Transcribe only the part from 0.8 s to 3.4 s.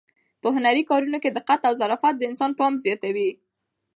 کارونو کې دقت او ظرافت د انسان پام زیاتوي.